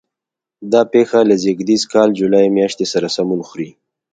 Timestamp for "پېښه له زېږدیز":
0.93-1.83